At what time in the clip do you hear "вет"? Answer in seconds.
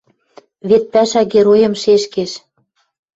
0.69-0.83